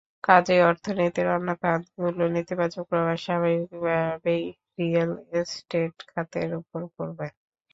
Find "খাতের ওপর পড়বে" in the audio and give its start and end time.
6.09-7.27